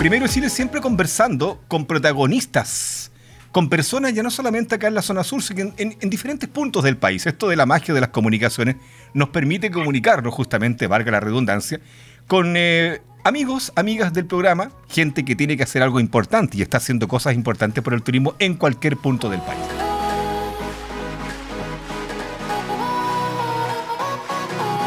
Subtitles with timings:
[0.00, 3.12] Primero Chile siempre conversando con protagonistas,
[3.52, 6.96] con personas ya no solamente acá en la zona sur, sino en, diferentes puntos del
[6.96, 7.26] país.
[7.26, 8.76] Esto de la magia de las comunicaciones
[9.12, 11.80] nos permite comunicarnos justamente, valga la redundancia,
[12.26, 16.78] con eh, amigos, amigas del programa, gente que tiene que hacer algo importante y está
[16.78, 19.60] haciendo cosas importantes por el turismo en cualquier punto del país.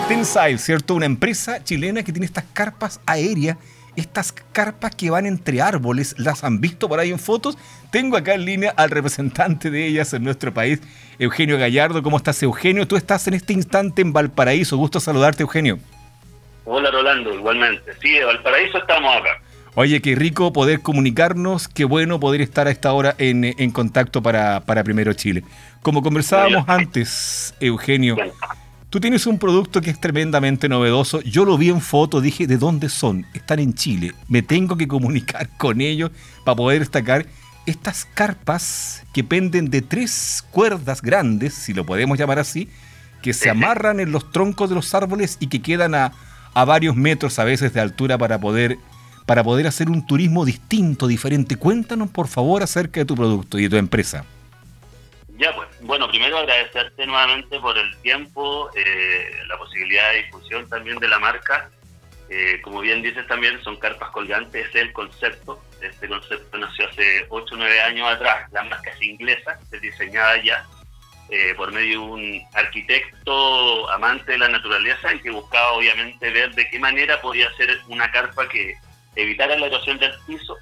[0.08, 0.96] Tensile, ¿cierto?
[0.96, 3.58] Una empresa chilena que tiene estas carpas aéreas
[3.96, 7.58] estas carpas que van entre árboles, ¿las han visto por ahí en fotos?
[7.92, 10.82] Tengo acá en línea al representante de ellas en nuestro país,
[11.20, 12.02] Eugenio Gallardo.
[12.02, 12.88] ¿Cómo estás, Eugenio?
[12.88, 14.78] Tú estás en este instante en Valparaíso.
[14.78, 15.80] Gusto saludarte, Eugenio.
[16.66, 17.94] Hola, Rolando, igualmente.
[18.02, 19.42] Sí, de Valparaíso estamos acá.
[19.76, 24.60] Oye, qué rico poder comunicarnos, qué bueno poder estar a esta hora en, contacto para,
[24.62, 25.44] para Primero Chile.
[25.82, 28.16] Como conversábamos antes, Eugenio,
[28.94, 31.20] Tú tienes un producto que es tremendamente novedoso.
[31.22, 33.26] Yo lo vi en foto, dije, ¿de dónde son?
[33.34, 34.14] Están en Chile.
[34.28, 36.12] Me tengo que comunicar con ellos
[36.46, 37.26] para poder destacar
[37.66, 42.70] estas carpas que penden de tres cuerdas grandes, si lo podemos llamar así,
[43.24, 46.12] que se amarran en los troncos de los árboles y que quedan a,
[46.54, 48.78] a varios metros a veces de altura para poder,
[49.26, 51.56] para poder hacer un turismo distinto, diferente.
[51.56, 54.24] Cuéntanos, por favor, acerca de tu producto y de tu empresa.
[55.44, 60.98] Ya, pues, bueno, primero agradecerte nuevamente por el tiempo, eh, la posibilidad de difusión también
[61.00, 61.70] de la marca.
[62.30, 65.62] Eh, como bien dices también, son carpas colgantes, es el concepto.
[65.82, 68.50] Este concepto nació hace 8 o 9 años atrás.
[68.54, 70.66] La marca es inglesa, es diseñada ya
[71.30, 76.56] eh, por medio de un arquitecto amante de la naturaleza y que buscaba obviamente ver
[76.56, 78.76] de qué manera podía ser una carpa que
[79.18, 80.58] evitara la erosión del piso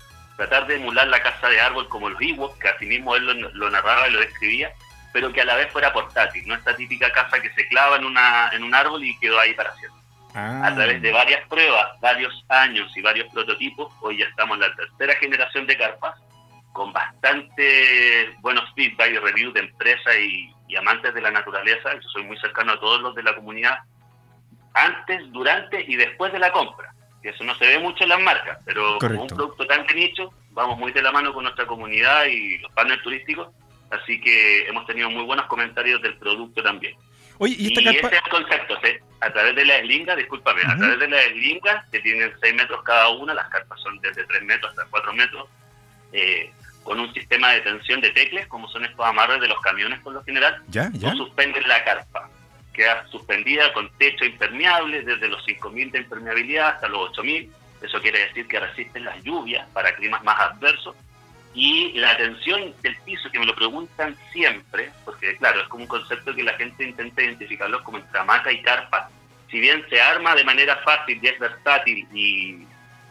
[0.48, 3.70] tratar de emular la casa de árbol como los Ewoks, que así mismo él lo,
[3.70, 4.74] narraba y lo describía,
[5.14, 8.06] pero que a la vez fuera portátil, no esta típica casa que se clava en,
[8.06, 10.02] una, en un árbol y quedó ahí para siempre.
[10.34, 10.62] Ah.
[10.66, 14.76] A través de varias pruebas, varios años y varios prototipos, hoy ya estamos en la
[14.76, 16.20] tercera generación de carpas,
[16.74, 21.94] con bastante buenos feedback y reviews de empresas y, y amantes de la naturaleza.
[21.94, 23.78] Yo soy muy cercano a todos los de la comunidad,
[24.74, 26.92] antes, durante y después de la compra
[27.22, 29.94] que eso no se ve mucho en las marcas, pero como un producto tan de
[29.94, 33.50] nicho, vamos muy de la mano con nuestra comunidad y los partners turísticos,
[33.92, 36.96] así que hemos tenido muy buenos comentarios del producto también.
[37.38, 38.78] Oye, y, esta ese es el concepto,
[39.20, 42.84] a través de las eslingas, discúlpame, a través de las eslingas, que tienen 6 metros
[42.84, 45.50] cada una, las carpas son desde 3 metros hasta 4 metros,
[46.14, 46.52] eh,
[46.84, 50.14] con un sistema de tensión de tecles, como son estos amarres de los camiones por
[50.14, 51.14] lo general, ¿Ya, ya?
[51.14, 52.30] suspenden la carpa
[52.74, 57.50] queda suspendida con techo impermeable desde los 5.000 de impermeabilidad hasta los 8.000.
[57.82, 60.96] Eso quiere decir que resisten las lluvias para climas más adversos.
[61.54, 65.90] Y la tensión del piso, que me lo preguntan siempre, porque claro, es como un
[65.90, 69.10] concepto que la gente intenta identificarlo como entre hamaca y carpa.
[69.50, 72.66] Si bien se arma de manera fácil y es versátil y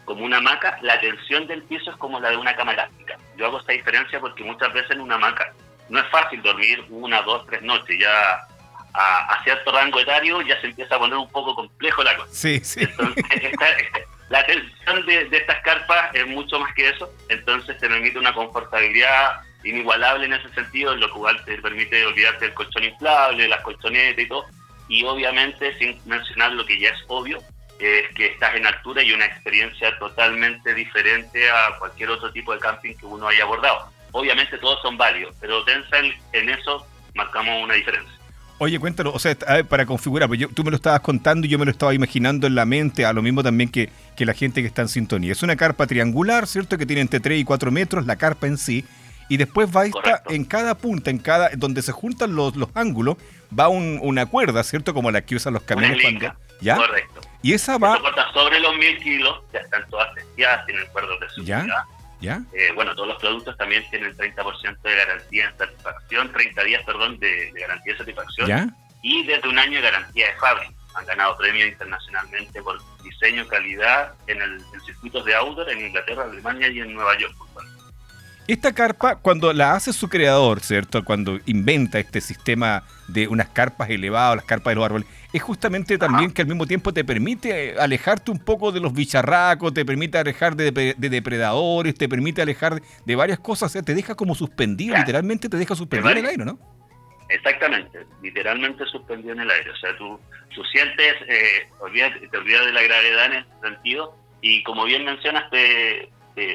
[0.06, 3.19] como una hamaca, la tensión del piso es como la de una cama elástica.
[3.37, 5.53] Yo hago esta diferencia porque muchas veces en una hamaca
[5.91, 7.99] no es fácil dormir una, dos, tres noches.
[7.99, 8.47] Ya
[8.94, 12.32] a, cierto rango etario ya se empieza a poner un poco complejo la cosa.
[12.32, 12.80] Sí, sí.
[12.82, 13.24] Entonces,
[14.28, 19.40] la tensión de, estas carpas es mucho más que eso, entonces te permite una confortabilidad
[19.64, 24.28] inigualable en ese sentido, lo cual te permite olvidarte del colchón inflable, las colchonetas y
[24.28, 24.46] todo,
[24.88, 27.38] y obviamente sin mencionar lo que ya es obvio,
[27.78, 32.60] es que estás en altura y una experiencia totalmente diferente a cualquier otro tipo de
[32.60, 33.90] camping que uno haya abordado.
[34.12, 38.19] Obviamente todos son válidos, pero Tensile en eso marcamos una diferencia.
[38.62, 39.34] Oye, cuéntalo, o sea,
[39.71, 42.54] para configurar, pues tú me lo estabas contando y yo me lo estaba imaginando en
[42.54, 45.32] la mente, a lo mismo también que, que la gente que está en sintonía.
[45.32, 46.76] Es una carpa triangular, ¿cierto?
[46.76, 48.84] Que tiene entre 3 y 4 metros, la carpa en sí,
[49.31, 53.16] y después va esta, en cada punta, en cada, donde se juntan los, los ángulos,
[53.59, 54.93] va una cuerda, ¿cierto?
[54.93, 56.34] Como la que usan los camiones cuando.
[56.60, 56.76] ¿Ya?
[56.76, 57.20] Correcto.
[57.41, 57.99] Y esa va.
[58.34, 61.65] sobre los mil kilos, ya están todas testeadas, tienen cuerdas de seguridad.
[61.66, 62.00] ¿Ya?
[62.20, 62.42] ¿Ya?
[62.53, 67.19] Eh, bueno, todos los productos también tienen 30% de garantía en satisfacción, 30 días, perdón,
[67.19, 68.47] de, garantía de satisfacción.
[68.48, 68.69] ¿Ya?
[69.03, 70.72] Y desde un año de garantía de fábrica.
[70.97, 76.69] Han ganado premios internacionalmente por diseño, calidad en el circuitos de outdoor en Inglaterra, Alemania
[76.69, 77.34] y en Nueva York.
[78.50, 81.05] Esta carpa, cuando la hace su creador, ¿cierto?
[81.05, 85.97] Cuando inventa este sistema de unas carpas elevadas, las carpas de los árboles, es justamente
[85.99, 90.19] también que al mismo tiempo te permite alejarte un poco de los bicharracos, te permite
[90.19, 95.56] alejar de, depredadores, te permite alejar de varias cosas, te deja como suspendido, literalmente te
[95.56, 96.58] deja suspendido en el aire, ¿no?
[97.29, 99.70] Exactamente, literalmente suspendido en el aire.
[99.70, 100.19] O sea, tú,
[100.53, 105.49] tú sientes, eh, te olvidas de la gravedad en ese sentido y como bien mencionas,
[105.50, 106.11] te,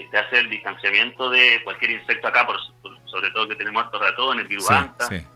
[0.09, 2.57] te, hace el distanciamiento de cualquier insecto acá, por,
[3.05, 4.61] sobre todo que tenemos estos ratones, el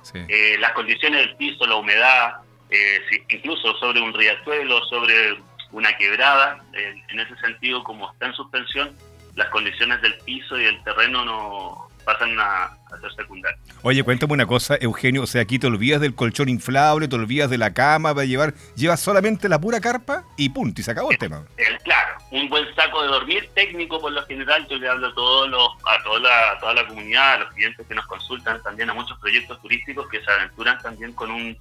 [0.03, 2.37] sí, eh, las condiciones del piso, la humedad,
[2.69, 2.99] eh,
[3.29, 5.37] incluso sobre un riachuelo, sobre
[5.71, 8.95] una quebrada, en ese sentido, como está en suspensión,
[9.35, 13.59] las condiciones del piso y del terreno no pasan a, ser secundarias.
[13.83, 17.51] Oye, cuéntame una cosa, Eugenio, o sea, aquí te olvidas del colchón inflable, te olvidas
[17.51, 21.11] de la cama para llevar, llevas solamente la pura carpa y punto, y se acabó
[21.11, 21.45] el tema.
[21.83, 25.49] claro, un buen saco de dormir técnico por lo general, yo le hablo a todos
[25.49, 28.93] los, a toda la, toda la comunidad, a los clientes que nos consultan también, a
[28.93, 31.57] muchos proyectos turísticos que se aventuran también con un,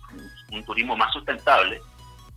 [0.51, 1.81] un turismo más sustentable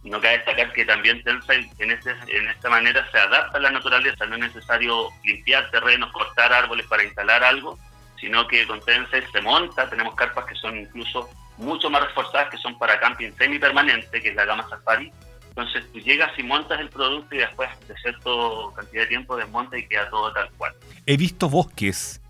[0.04, 3.72] no cabe destacar que también Tensai en, este, en esta manera se adapta a la
[3.72, 7.78] naturaleza, no es necesario limpiar terrenos, cortar árboles para instalar algo,
[8.20, 12.58] sino que con Tensai se monta, tenemos carpas que son incluso mucho más reforzadas, que
[12.58, 15.12] son para camping semi-permanente, que es la gama Safari.
[15.52, 18.30] Entonces tú llegas y montas el producto y después de cierta
[18.76, 20.74] cantidad de tiempo desmonta y queda todo tal cual.
[21.06, 22.22] He visto bosques,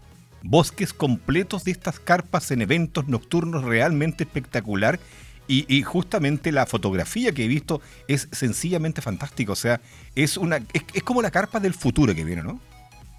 [0.41, 4.99] bosques completos de estas carpas en eventos nocturnos realmente espectacular
[5.47, 9.51] y, justamente la fotografía que he visto es sencillamente fantástica.
[9.51, 9.81] O sea,
[10.15, 12.59] es una es, como la carpa del futuro que viene, ¿no?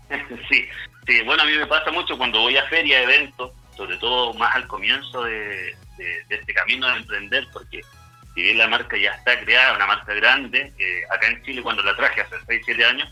[0.48, 0.64] Sí,
[1.06, 1.22] sí.
[1.24, 4.66] Bueno, a mí me pasa mucho cuando voy a feria, eventos, sobre todo más al
[4.66, 5.76] comienzo de,
[6.28, 7.82] este camino de emprender, porque
[8.34, 10.72] si bien la marca ya está creada, una marca grande,
[11.10, 13.08] acá en Chile cuando la traje hace 6, 7 años,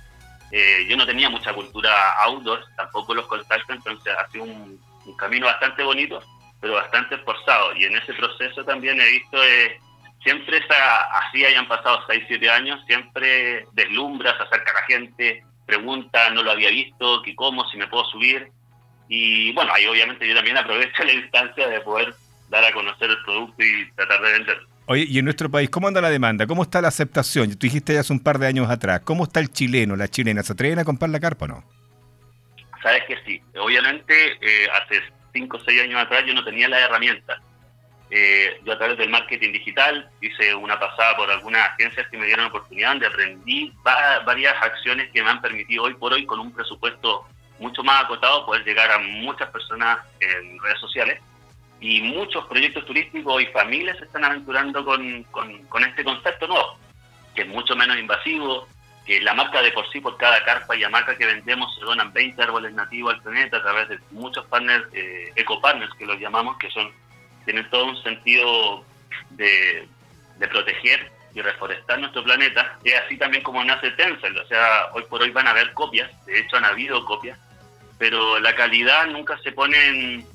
[0.52, 1.92] eh, yo no tenía mucha cultura
[2.24, 4.80] outdoor, tampoco los contactos, entonces ha sido un
[5.16, 6.22] camino bastante bonito
[6.60, 7.74] pero bastante esforzado.
[7.76, 9.80] Y en ese proceso también he visto, eh,
[10.22, 16.30] siempre esa, así hayan pasado 6, 7 años, siempre deslumbras, acerca a la gente, pregunta,
[16.30, 18.48] no lo había visto, que cómo, si me puedo subir.
[19.08, 22.14] Y bueno, ahí obviamente yo también aprovecho la instancia de poder
[22.48, 24.68] dar a conocer el producto y tratar de venderlo.
[24.86, 26.46] Oye, y en nuestro país, ¿cómo anda la demanda?
[26.46, 27.50] ¿Cómo está la aceptación?
[27.50, 29.00] Tú dijiste ya hace un par de años atrás.
[29.04, 30.42] ¿Cómo está el chileno, la chilena?
[30.42, 31.64] ¿Se atreven a comprar la carpa o no?
[32.82, 33.40] Sabes que sí.
[33.56, 35.00] Obviamente, eh, hace
[35.32, 37.40] cinco o seis años atrás yo no tenía las herramientas.
[38.10, 42.26] Eh, yo a través del marketing digital hice una pasada por algunas agencias que me
[42.26, 46.52] dieron oportunidad de aprendí varias acciones que me han permitido hoy por hoy con un
[46.52, 47.28] presupuesto
[47.60, 51.20] mucho más acotado poder llegar a muchas personas en redes sociales
[51.80, 56.76] y muchos proyectos turísticos y familias se están aventurando con, con, este concepto nuevo,
[57.34, 58.66] que es mucho menos invasivo,
[59.22, 62.40] la marca de por sí, por cada carpa y hamaca que vendemos, se donan 20
[62.42, 66.70] árboles nativos al planeta a través de muchos partners, eh, ecopartners que los llamamos, que
[66.70, 66.92] son
[67.44, 68.84] tienen todo un sentido
[69.30, 69.88] de,
[70.50, 72.78] proteger y reforestar nuestro planeta.
[72.84, 76.10] Es así también como nace Tencel, o sea, hoy por hoy van a haber copias,
[76.26, 77.38] de hecho han habido copias,
[77.98, 80.26] pero la calidad nunca se pone en,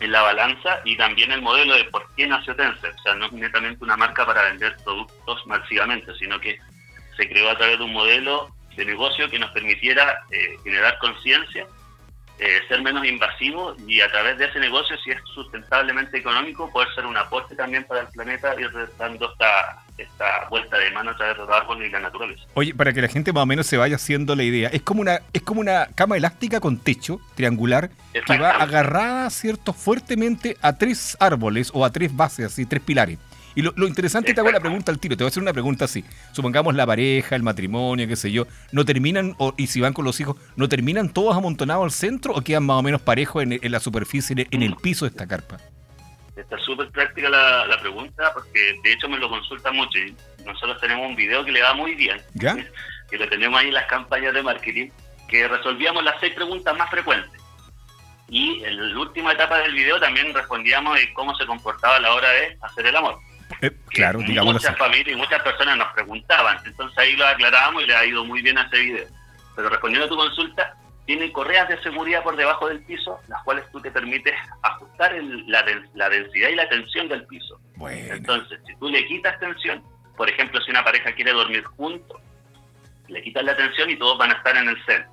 [0.00, 2.92] en la balanza y también el modelo de por qué nació Tencel.
[2.92, 6.58] O sea, no es netamente una marca para vender productos masivamente, sino que
[7.16, 11.66] se creó a través de un modelo de negocio que nos permitiera eh, generar conciencia,
[12.38, 16.88] eh, ser menos invasivo y a través de ese negocio, si es sustentablemente económico, poder
[16.94, 18.64] ser un aporte también para el planeta y
[18.96, 22.42] dando esta, esta vuelta de mano a través de los árboles y la naturaleza.
[22.54, 25.00] Oye, para que la gente más o menos se vaya haciendo la idea, es como
[25.00, 30.78] una, es como una cama elástica con techo triangular que va agarrada, ¿cierto?, fuertemente a
[30.78, 33.18] tres árboles o a tres bases, así, tres pilares.
[33.54, 35.86] Y lo, interesante, te hago la pregunta al tiro, te voy a hacer una pregunta
[35.86, 36.04] así.
[36.30, 40.04] Supongamos la pareja, el matrimonio, qué sé yo, ¿no terminan, o, y si van con
[40.04, 43.58] los hijos, ¿no terminan todos amontonados al centro o quedan más o menos parejos en,
[43.72, 45.56] la superficie, en el piso de esta carpa?
[46.38, 50.14] Está súper práctica la, pregunta porque de hecho me lo consultan mucho y
[50.44, 52.56] nosotros tenemos un video que le va muy bien, ¿Ya?
[53.10, 54.90] que lo tenemos ahí en las campañas de marketing,
[55.28, 57.40] que resolvíamos las seis preguntas más frecuentes.
[58.28, 62.14] Y en la última etapa del video también respondíamos de cómo se comportaba a la
[62.14, 63.18] hora de hacer el amor.
[63.60, 64.54] Eh, claro, digamos.
[64.54, 68.24] Muchas familias y muchas personas nos preguntaban, entonces ahí lo aclarábamos y le ha ido
[68.24, 69.06] muy bien a ese video.
[69.56, 70.76] Pero respondiendo a tu consulta,
[71.08, 75.64] tiene correas de seguridad por debajo del piso, las cuales tú te permites ajustar la,
[75.94, 77.58] la, densidad y la tensión del piso.
[77.88, 79.82] Entonces, si tú le quitas tensión,
[80.18, 82.20] por ejemplo, si una pareja quiere dormir juntos,
[83.06, 85.10] le quitas la tensión y todos van a estar en el centro.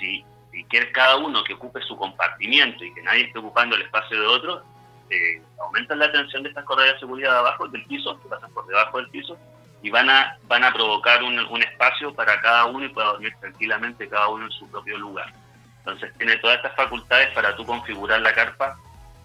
[0.00, 3.82] Si, si quieres cada uno que ocupe su compartimiento y que nadie esté ocupando el
[3.82, 4.64] espacio de otro,
[5.10, 8.50] eh, aumentan la tensión de estas correas de seguridad de abajo del piso, que pasan
[8.54, 9.36] por debajo del piso,
[9.82, 14.08] y van a, van a provocar un, espacio para cada uno y pueda dormir tranquilamente
[14.08, 15.32] cada uno en su propio lugar.
[15.78, 18.76] Entonces tiene todas estas facultades para tú configurar la carpa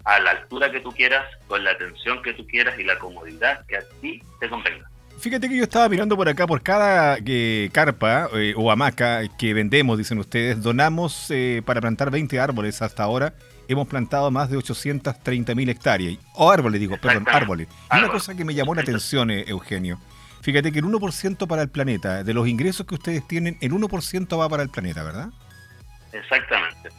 [0.04, 3.64] a la altura que tú quieras, con la tensión que tú quieras y la comodidad
[3.66, 4.88] que a ti te convenga.
[5.18, 9.54] Fíjate que yo estaba mirando por acá, por cada eh, carpa eh, o hamaca que
[9.54, 13.34] vendemos, dicen ustedes, donamos eh, para plantar 20 árboles hasta ahora
[13.68, 16.18] hemos plantado más de 830 mil hectáreas.
[16.34, 17.68] O árboles, digo, perdón, árboles.
[17.92, 19.98] Y una cosa que me llamó la atención, eh, Eugenio.
[20.44, 24.38] Fíjate que el 1% para el planeta, de los ingresos que ustedes tienen, el 1%
[24.38, 25.28] va para el planeta, ¿verdad?
[26.12, 26.90] Exactamente.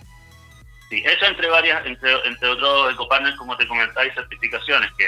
[0.90, 5.06] Sí, eso entre varias, entre, entre otros ecopartners, como te comentáis, certificaciones, que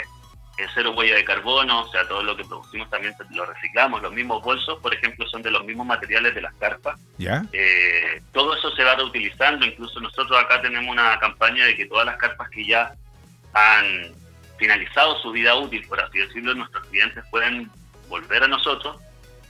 [0.64, 4.04] es cero huella de carbono, o sea, todo lo que producimos también lo reciclamos.
[4.04, 7.00] Los mismos bolsos, por ejemplo, son de los mismos materiales de las carpas.
[7.18, 7.44] ¿Ya?
[7.54, 12.06] Eh, todo eso se va reutilizando, incluso nosotros acá tenemos una campaña de que todas
[12.06, 12.94] las carpas que ya
[13.54, 14.14] han
[14.60, 17.72] finalizado su vida útil, por así decirlo, nuestros clientes pueden
[18.08, 18.98] volver a nosotros,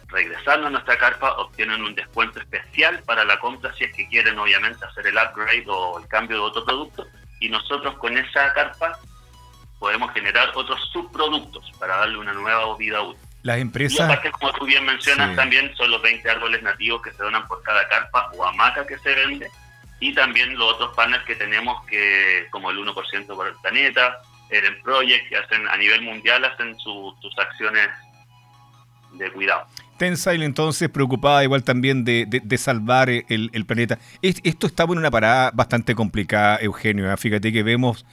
[0.08, 4.38] regresando a nuestra carpa, obtienen un descuento especial para la compra si es que quieren
[4.40, 7.06] obviamente hacer el upgrade o el cambio de otro producto.
[7.40, 8.98] Y nosotros con esa carpa
[9.80, 13.22] podemos generar otros subproductos para darle una nueva vida útil.
[13.44, 14.00] Las empresas...
[14.00, 17.48] Y aparte, como tú bien mencionas, también son los 20 árboles nativos que se donan
[17.48, 19.50] por cada carpa o hamaca que se vende.
[20.00, 24.82] Y también los otros partners que tenemos que como el 1% por el planeta, Eren
[24.82, 27.90] Project, que hacen a nivel mundial hacen sus acciones
[29.14, 29.68] de cuidado.
[29.98, 34.00] Tensail entonces preocupada igual también de, salvar el, planeta.
[34.22, 37.12] esto está en una parada bastante complicada, Eugenio.
[37.12, 37.18] ¿eh?
[37.18, 38.06] Fíjate que vemos,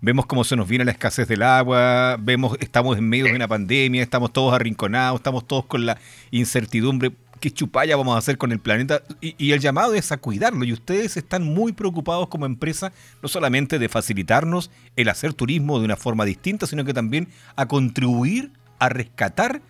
[0.00, 3.48] vemos cómo se nos viene la escasez del agua, vemos, estamos en medio de una
[3.48, 5.98] pandemia, estamos todos arrinconados, estamos todos con la
[6.30, 7.12] incertidumbre.
[7.40, 9.00] ¿Qué chupalla vamos a hacer con el planeta?
[9.22, 10.62] Y, y el llamado es a cuidarlo.
[10.66, 12.92] Y ustedes están muy preocupados como empresa,
[13.22, 17.64] no solamente de facilitarnos el hacer turismo de una forma distinta, sino que también a
[17.64, 19.62] contribuir a rescatar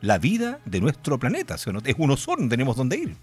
[0.00, 1.54] la vida de nuestro planeta.
[1.54, 3.16] Es uno solo, tenemos dónde ir.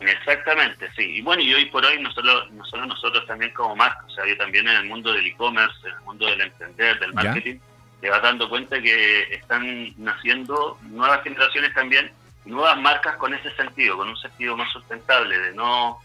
[0.00, 1.16] Exactamente, sí.
[1.16, 2.46] Y bueno, y hoy por hoy, no solo,
[2.86, 6.00] nosotros también como marca, o sea, yo también en el mundo del e-commerce, en el
[6.00, 7.58] mundo del emprender, del marketing,
[8.00, 12.10] te vas dando cuenta que están naciendo nuevas generaciones también,
[12.44, 15.98] nuevas marcas con ese sentido, con un sentido más sustentable, de no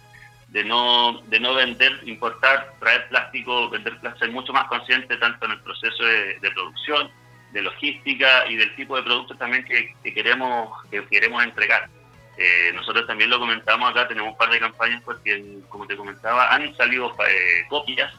[0.50, 5.46] de no de no vender, importar, traer plástico, vender plástico, ser mucho más consciente tanto
[5.46, 7.10] en el proceso de producción,
[7.52, 11.90] de logística y del tipo de productos también que, queremos que queremos entregar.
[12.38, 16.54] Eh, nosotros también lo comentamos acá, tenemos un par de campañas porque, como te comentaba,
[16.54, 18.14] han salido eh, copias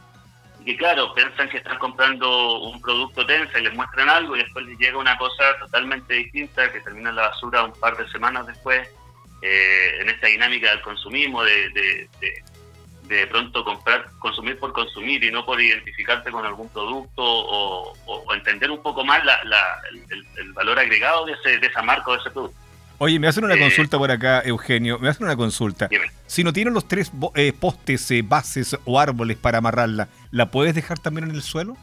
[0.61, 4.41] y que, claro, piensan que están comprando un producto tensa y les muestran algo y
[4.41, 8.09] después les llega una cosa totalmente distinta que termina en la basura un par de
[8.09, 8.89] semanas después.
[9.41, 12.09] Eh, en esta dinámica del consumismo, de, de
[13.27, 18.83] pronto comprar, consumir por consumir y no por identificarte con algún producto o, entender un
[18.83, 19.41] poco más la,
[20.37, 22.69] el, valor agregado de, ese, de esa marca o de ese producto.
[22.99, 24.99] Oye, me hacen una eh, consulta por acá, Eugenio.
[24.99, 25.89] Me hacen una consulta.
[26.27, 30.75] Si no tienen los tres eh, postes, eh, bases o árboles para amarrarla, ¿la puedes
[30.75, 31.77] dejar también en el suelo?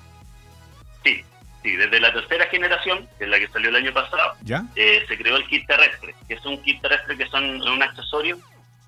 [1.05, 1.24] Sí,
[1.63, 1.75] sí.
[1.77, 4.65] Desde la tercera generación, que es la que salió el año pasado, ¿Ya?
[4.75, 8.38] se creó el kit terrestre, que es un kit terrestre que son un accesorio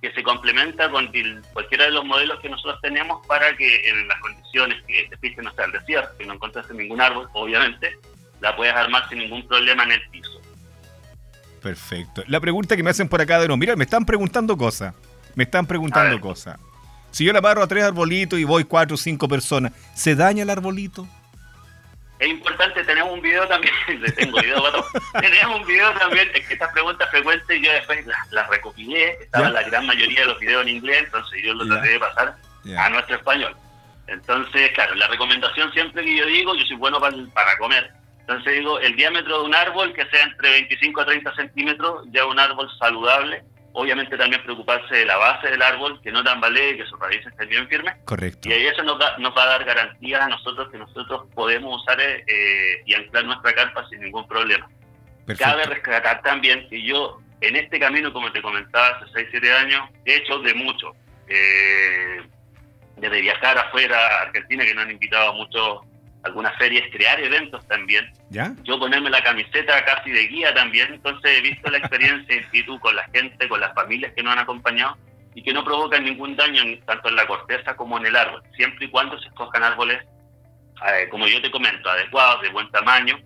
[0.02, 1.10] que se complementa con
[1.54, 5.44] cualquiera de los modelos que nosotros tenemos para que en las condiciones que te pisen,
[5.44, 7.98] no sea, el desierto, que no encontraste ningún árbol, obviamente,
[8.40, 10.40] la puedes armar sin ningún problema en el piso.
[11.62, 12.24] Perfecto.
[12.28, 14.94] La pregunta que me hacen por acá de no, mira, me están preguntando cosas.
[15.36, 16.60] Me están preguntando cosas.
[17.12, 20.44] Si yo la amarro a tres arbolitos y voy cuatro o cinco personas, ¿se daña
[20.44, 21.08] el arbolito?
[22.20, 23.74] Es importante, tenemos un video también,
[24.16, 24.86] tengo video
[25.22, 29.64] tenemos un video también, es que estas preguntas frecuentes yo después las, recopilé, estaban la
[29.64, 32.36] gran mayoría de los videos en inglés, entonces yo los traté de pasar
[32.78, 33.56] a nuestro español.
[34.08, 37.92] Entonces, claro, la recomendación siempre que yo digo, yo soy bueno para, para comer.
[38.22, 42.26] Entonces digo, el diámetro de un árbol que sea entre 25 a 30 centímetros, ya
[42.26, 43.44] un árbol saludable,
[43.78, 47.48] obviamente también preocuparse de la base del árbol, que no tambalee, que sus raíces estén
[47.48, 47.94] bien firmes.
[48.06, 48.50] Correcto.
[48.50, 52.02] Y ahí eso nos, nos va a dar garantías a nosotros que nosotros podemos usar
[52.02, 54.68] eh, y anclar nuestra carpa sin ningún problema.
[55.38, 59.82] Cabe rescatar también que yo en este camino, como te comentaba, hace 6, 7 años,
[60.06, 60.94] he hecho de mucho.
[61.28, 62.22] Eh,
[62.96, 65.82] desde viajar afuera a Argentina, que nos han invitado a muchos
[66.28, 68.12] algunas ferias, crear eventos también.
[68.30, 68.54] ¿Ya?
[68.64, 72.80] Yo ponerme la camiseta casi de guía también, entonces he visto la experiencia in situ
[72.80, 74.98] con la gente, con las familias que nos han acompañado
[75.34, 78.86] y que no provocan ningún daño tanto en la corteza como en el árbol, siempre
[78.86, 80.04] y cuando se escojan árboles,
[80.88, 83.20] eh, como yo te comento, adecuados, de buen tamaño,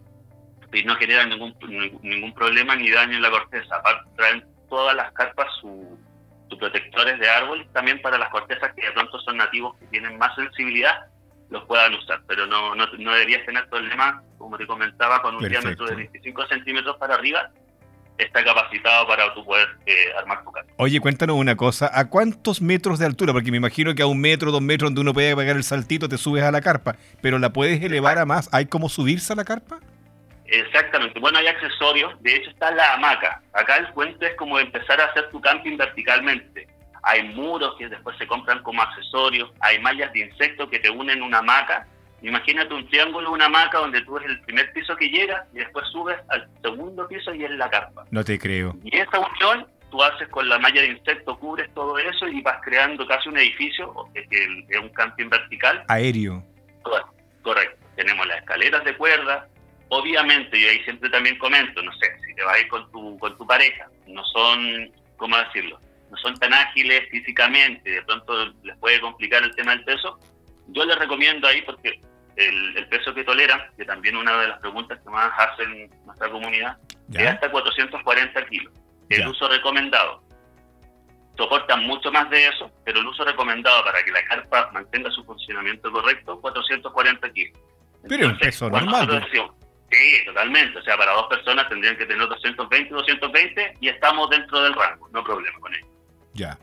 [0.73, 1.55] y no generan ningún,
[2.01, 3.75] ningún problema ni daño en la corteza.
[3.75, 8.91] Aparte, traen todas las carpas sus protectores de árbol, también para las cortezas que de
[8.91, 11.05] pronto son nativos que tienen más sensibilidad
[11.51, 15.47] los puedan usar, pero no, no, no deberías tener problema, como te comentaba, con un
[15.47, 17.51] diámetro de 25 centímetros para arriba,
[18.17, 20.67] está capacitado para tu poder eh, armar tu casa.
[20.77, 23.33] Oye, cuéntanos una cosa, ¿a cuántos metros de altura?
[23.33, 26.07] Porque me imagino que a un metro, dos metros donde uno puede pegar el saltito
[26.07, 28.49] te subes a la carpa, pero ¿la puedes elevar a más?
[28.53, 29.79] ¿Hay cómo subirse a la carpa?
[30.45, 33.41] Exactamente, bueno, hay accesorios, de hecho está la hamaca.
[33.51, 36.67] Acá el cuento es como empezar a hacer tu camping verticalmente
[37.03, 41.21] hay muros que después se compran como accesorios, hay mallas de insectos que te unen
[41.21, 41.87] una hamaca.
[42.21, 45.87] Imagínate un triángulo, una hamaca donde tú ves el primer piso que llega y después
[45.91, 48.05] subes al segundo piso y es la carpa.
[48.11, 48.75] No te creo.
[48.83, 52.59] Y esa unión tú haces con la malla de insectos, cubres todo eso y vas
[52.63, 55.83] creando casi un edificio, es un camping vertical.
[55.87, 56.43] Aéreo.
[57.41, 57.77] Correcto.
[57.95, 59.47] Tenemos las escaleras de cuerda.
[59.89, 63.19] Obviamente, y ahí siempre también comento, no sé, si te vas a ir con tu,
[63.19, 65.77] con tu pareja, no son, ¿cómo decirlo?
[66.11, 70.19] No son tan ágiles físicamente, de pronto les puede complicar el tema del peso,
[70.67, 72.01] yo les recomiendo ahí porque
[72.35, 76.77] el, peso que toleran, que también una de las preguntas que más hacen nuestra comunidad,
[77.13, 78.73] es hasta 440 kilos.
[79.09, 80.23] El uso recomendado.
[81.37, 85.23] Soportan mucho más de eso, pero el uso recomendado para que la carpa mantenga su
[85.23, 87.59] funcionamiento correcto, 440 kilos.
[88.07, 89.27] Pero un peso normal.
[89.31, 90.79] sí, totalmente.
[90.79, 95.09] O sea, para dos personas tendrían que tener 220, 220 y estamos dentro del rango,
[95.09, 95.90] no problema con ello.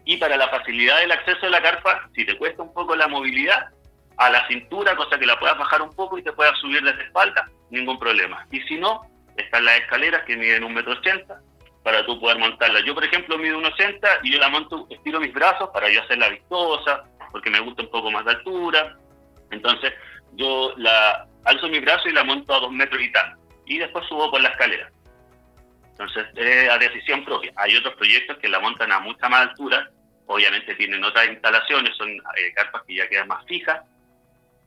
[0.04, 3.08] Y para la facilidad del acceso a la carpa, si te cuesta un poco la
[3.08, 3.68] movilidad,
[4.16, 7.04] a la cintura, cosa que la puedas bajar un poco y te puedas subir desde
[7.04, 8.46] espalda, ningún problema.
[8.50, 9.02] Y si no,
[9.36, 11.40] están las escaleras que miden un metro ochenta
[11.84, 12.80] para tú poder montarla.
[12.84, 16.02] Yo, por ejemplo, mido un ochenta y yo la monto, estiro mis brazos para yo
[16.02, 18.96] hacerla vistosa, porque me gusta un poco más de altura.
[19.50, 19.92] Entonces,
[20.32, 23.36] yo la alzo mi brazo y la monto a dos metros y tal.
[23.66, 24.90] Y después subo por la escalera.
[25.98, 27.52] Entonces, es a decisión propia.
[27.56, 29.90] Hay otros proyectos que la montan a mucha más altura.
[30.26, 33.82] Obviamente tienen otras instalaciones, son eh, carpas que ya quedan más fijas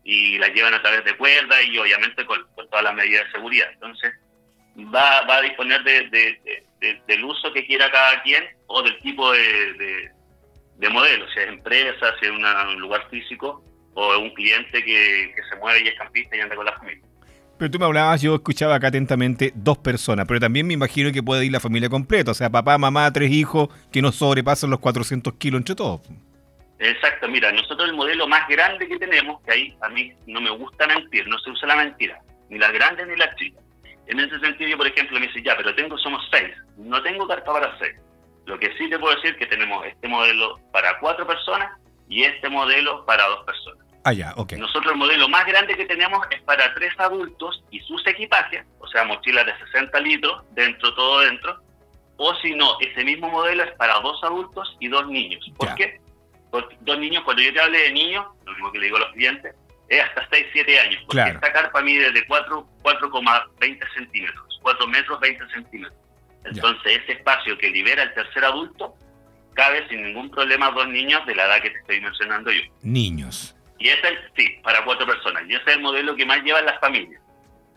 [0.04, 3.72] y la llevan a través de cuerdas y obviamente con, todas las medidas de seguridad.
[3.72, 4.14] Entonces,
[4.94, 6.64] va, va a disponer de,
[7.08, 10.12] del uso que quiera cada quien o del tipo de,
[10.90, 15.56] modelo, si es empresa, si es un lugar físico o un cliente que, que se
[15.58, 17.01] mueve y es campista y anda con la familia.
[17.62, 21.22] Pero tú me hablabas, yo escuchaba acá atentamente dos personas, pero también me imagino que
[21.22, 24.80] puede ir la familia completa, o sea, papá, mamá, tres hijos que no sobrepasan los
[24.80, 26.02] 400 kilos entre todos.
[26.80, 30.50] Exacto, mira, nosotros el modelo más grande que tenemos, que ahí a mí no me
[30.50, 33.64] gusta mentir, no se usa la mentira, ni las grandes ni las chicas.
[34.08, 37.54] En ese sentido, por ejemplo, me dice, ya, pero tengo, somos seis, no tengo carta
[37.54, 37.94] para seis.
[38.48, 42.24] Lo que sí te puedo decir es que tenemos este modelo para cuatro personas y
[42.24, 43.86] este modelo para dos personas.
[44.04, 44.54] Ah, ya, ok.
[44.54, 48.88] Nosotros el modelo más grande que tenemos es para tres adultos y sus equipajes, o
[48.88, 51.62] sea, mochilas de 60 litros, dentro, todo dentro.
[52.18, 55.44] O si no, ese mismo modelo es para dos adultos y dos niños.
[55.58, 56.00] ¿Por qué?
[56.82, 59.14] dos niños, cuando yo te hable de niños, lo mismo que le digo a los
[59.14, 59.56] clientes,
[59.88, 65.50] es hasta 6, 7 años, porque esta carpa mide de 4,20 centímetros, 4 metros 20
[65.50, 66.00] centímetros.
[66.46, 68.96] Entonces, ese espacio que libera el tercer adulto
[69.54, 72.62] cabe sin ningún problema dos niños de la edad que te estoy mencionando yo.
[72.82, 73.56] Niños.
[73.82, 75.44] Y ese es, sí, para cuatro personas.
[75.48, 77.22] Y ese es el modelo que más llevan las familias.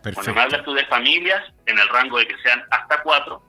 [0.02, 0.14] Perfecto.
[0.14, 3.42] Cuando me hablas tú de familias, en el rango de que sean hasta cuatro,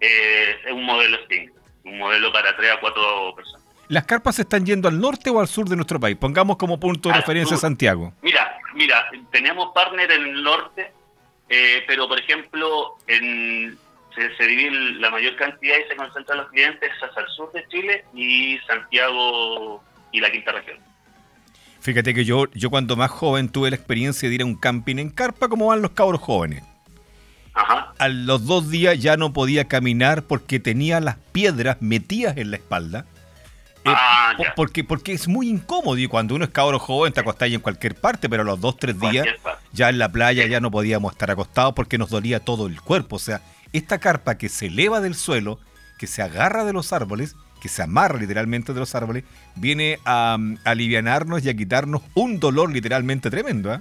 [0.00, 1.48] eh, es un modelo Sting,
[1.84, 3.62] un modelo para tres a cuatro personas.
[3.88, 6.16] ¿Las carpas están yendo al norte o al sur de nuestro país?
[6.16, 8.12] Pongamos como punto de referencia Santiago.
[8.22, 10.90] Mira, mira, tenemos partner en el norte,
[11.48, 13.78] eh, pero por ejemplo, en,
[14.14, 18.04] se, divide la mayor cantidad y se concentran los clientes hacia el sur de Chile
[18.14, 20.78] y Santiago y la quinta región.
[21.82, 24.96] Fíjate que yo, yo cuando más joven tuve la experiencia de ir a un camping
[24.96, 26.62] en carpa como van los cabros jóvenes.
[27.52, 27.92] Ajá.
[27.98, 32.56] A los dos días ya no podía caminar porque tenía las piedras metidas en la
[32.56, 33.04] espalda
[33.84, 37.52] eh, ah, porque, porque es muy incómodo y cuando uno es cabro joven te acostáis
[37.52, 39.26] en cualquier parte, pero a los dos, tres días
[39.72, 43.16] ya en la playa ya no podíamos estar acostados porque nos dolía todo el cuerpo.
[43.16, 43.42] O sea,
[43.72, 45.58] esta carpa que se eleva del suelo,
[45.98, 49.22] que se agarra de los árboles, que se amarra literalmente de los árboles,
[49.54, 53.72] viene a, alivianarnos y a quitarnos un dolor literalmente tremendo.
[53.72, 53.78] ¿eh?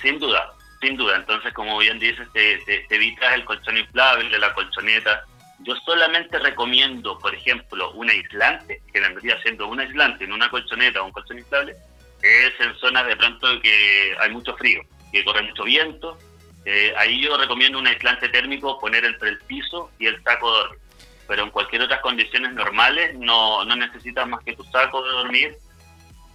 [0.00, 1.16] Sin duda, sin duda.
[1.16, 5.24] Entonces, como bien dices, te, te, te evitas el colchón inflable, la colchoneta
[5.60, 11.02] yo solamente recomiendo, por ejemplo, un aislante, que vendría siendo un aislante en una colchoneta
[11.02, 11.74] o un colchón inflable,
[12.22, 16.18] es en zonas de pronto que hay mucho frío, que corre mucho viento.
[16.64, 20.58] Eh, ahí yo recomiendo un aislante térmico poner entre el piso y el saco de
[20.58, 20.85] dormir.
[21.28, 25.56] Pero en cualquier otras condiciones normales no, no necesitas más que tu saco de dormir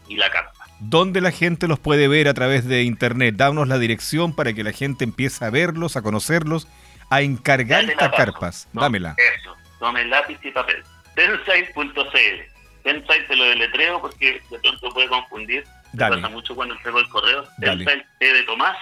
[0.08, 0.66] y la carpa.
[0.80, 3.36] ¿Dónde la gente los puede ver a través de internet?
[3.36, 6.68] Danos la dirección para que la gente empiece a verlos, a conocerlos
[7.12, 8.68] a encargar estas carpas.
[8.74, 9.16] Dámela.
[9.18, 10.82] Eso, tome lápiz y papel.
[11.14, 12.52] Tensite.cl.
[12.84, 15.64] Tensite te lo deletreo porque de pronto puede confundir.
[15.94, 16.16] Dale.
[16.16, 17.44] pasa mucho cuando entrego el correo.
[17.60, 18.78] Tensite E de Tomás,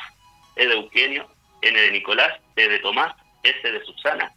[0.56, 1.28] E de Eugenio,
[1.64, 4.32] N de Nicolás, T de Tomás, S de Susana,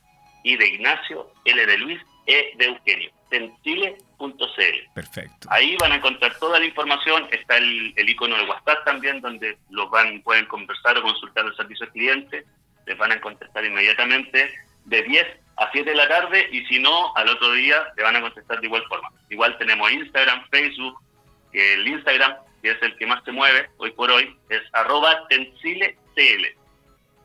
[0.44, 3.11] I de Ignacio, L de Luis, E de Eugenio.
[3.31, 4.92] Tensile.cl.
[4.94, 5.48] Perfecto.
[5.50, 7.26] Ahí van a encontrar toda la información.
[7.31, 11.57] Está el, el icono de WhatsApp también, donde los van pueden conversar o consultar el
[11.57, 12.44] servicio al cliente
[12.87, 14.52] les van a contestar inmediatamente
[14.85, 15.26] de 10
[15.57, 18.61] a 7 de la tarde y si no, al otro día te van a contestar
[18.61, 19.09] de igual forma.
[19.31, 20.98] Igual tenemos Instagram, Facebook,
[21.52, 25.26] que el Instagram, que es el que más se mueve hoy por hoy, es arroba
[25.28, 25.96] tensilecl.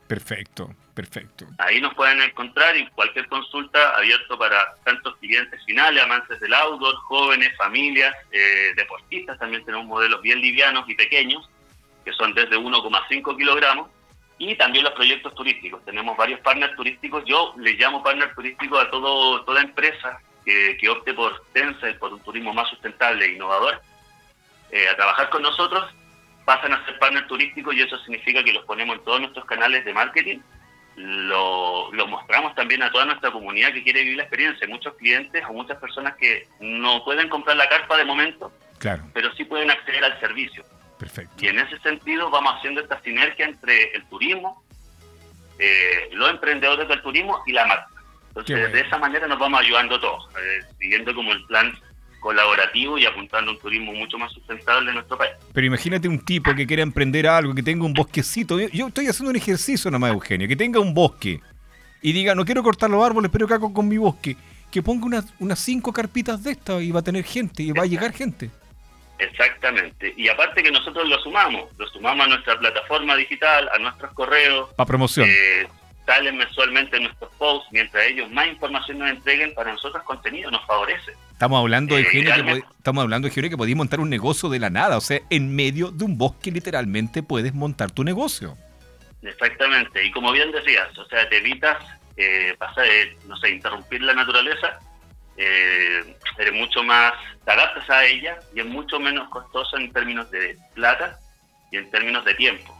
[0.07, 1.45] Perfecto, perfecto.
[1.59, 6.95] Ahí nos pueden encontrar y cualquier consulta abierto para tantos clientes finales, amantes del outdoor,
[6.95, 11.47] jóvenes, familias, eh, deportistas, también tenemos modelos bien livianos y pequeños,
[12.03, 13.91] que son desde 1,5 kilogramos
[14.39, 15.85] y también los proyectos turísticos.
[15.85, 17.23] Tenemos varios partners turísticos.
[17.25, 22.21] Yo les llamo partner turístico a todo, toda empresa que, opte por Tensa, por un
[22.21, 23.79] turismo más sustentable e innovador,
[24.71, 25.93] eh, a trabajar con nosotros,
[26.43, 29.85] pasan a ser partner turístico y eso significa que los ponemos en todos nuestros canales
[29.85, 30.39] de marketing,
[30.97, 34.67] lo, lo mostramos también a toda nuestra comunidad que quiere vivir la experiencia.
[34.67, 39.03] Muchos clientes o muchas personas que no pueden comprar la carpa de momento, claro.
[39.13, 40.65] pero sí pueden acceder al servicio.
[40.97, 41.35] Perfecto.
[41.37, 44.63] Y en ese sentido vamos haciendo esta sinergia entre el turismo,
[45.59, 47.87] eh, los emprendedores del turismo y la marca.
[48.29, 51.73] Entonces, de esa manera nos vamos ayudando todos, eh, siguiendo como el plan
[52.19, 55.31] colaborativo y apuntando a un turismo mucho más sustentable en nuestro país.
[55.53, 58.59] Pero imagínate un tipo que quiera emprender algo, que tenga un bosquecito.
[58.59, 61.39] Yo estoy haciendo un ejercicio nomás, Eugenio, que tenga un bosque
[62.01, 64.35] y diga, no quiero cortar los árboles, pero ¿qué hago con mi bosque?
[64.71, 67.83] Que ponga unas, unas cinco carpitas de estas y va a tener gente, y va
[67.83, 68.49] a llegar gente.
[69.19, 70.13] Exactamente.
[70.15, 74.69] Y aparte que nosotros lo sumamos, lo sumamos a nuestra plataforma digital, a nuestros correos.
[74.75, 75.27] Para promoción.
[75.27, 75.67] Eh,
[76.07, 81.11] salen mensualmente nuestros posts, mientras ellos más información nos entreguen, para nosotros contenido nos favorece.
[81.33, 84.69] Estamos hablando de eh, que estamos hablando de que podías montar un negocio de la
[84.69, 88.57] nada, o sea, en medio de un bosque literalmente puedes montar tu negocio.
[89.21, 91.77] Exactamente, y como bien decías, o sea, te evitas
[92.15, 92.85] eh, pasar,
[93.27, 94.79] no sé, interrumpir la naturaleza,
[95.35, 100.31] eh, eres mucho más, te adaptas a ella y es mucho menos costoso en términos
[100.31, 101.19] de plata
[101.69, 102.76] y en términos de tiempo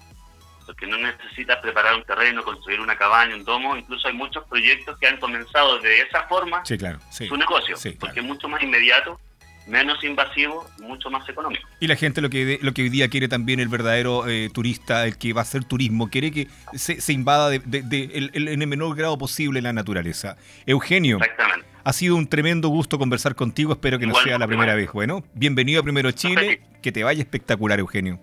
[0.68, 4.98] porque no necesitas preparar un terreno, construir una cabaña, un domo, incluso hay muchos proyectos
[5.00, 9.18] que han comenzado de esa forma sí, claro, su negocio, porque es mucho más inmediato,
[9.66, 11.66] menos invasivo, mucho más económico.
[11.80, 15.06] Y la gente lo que lo que hoy día quiere también el verdadero eh, turista,
[15.06, 17.60] el que va a hacer turismo, quiere que se, invada de,
[18.34, 20.36] en el menor grado posible la naturaleza.
[20.66, 21.20] Eugenio.
[21.86, 24.92] Ha sido un tremendo gusto conversar contigo, espero que no sea la primera vez.
[24.92, 28.20] Bueno, bienvenido a Primero Chile, que te vaya espectacular, Eugenio.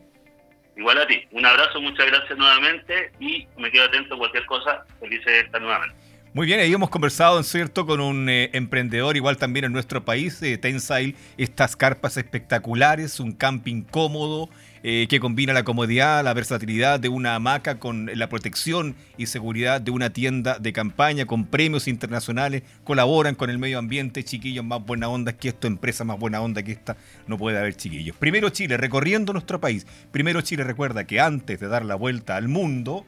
[0.77, 1.23] Igual a ti.
[1.31, 4.85] Un abrazo, muchas gracias nuevamente y me quedo atento a cualquier cosa.
[5.01, 5.97] Feliz de estar nuevamente.
[6.35, 10.05] Muy bien, ahí hemos conversado, en cierto, con un eh, emprendedor, igual también en nuestro
[10.05, 14.51] país, eh, Tensile, estas carpas espectaculares, un camping cómodo,
[14.87, 19.81] eh, que combina la comodidad, la versatilidad de una hamaca con la protección y seguridad
[19.81, 24.85] de una tienda de campaña, con premios internacionales, colaboran con el medio ambiente, chiquillos más
[24.85, 28.15] buena onda que esto, empresa más buena onda que esta, no puede haber chiquillos.
[28.19, 29.87] Primero Chile, recorriendo nuestro país.
[30.13, 33.07] Primero Chile recuerda que antes de dar la vuelta al mundo,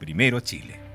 [0.00, 0.85] primero Chile.